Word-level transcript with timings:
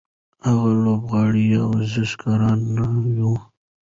هغه 0.47 0.69
لوبغاړی 0.83 1.43
یا 1.53 1.63
ورزشکار 1.71 2.39
نه 2.75 2.83
و. 3.27 3.29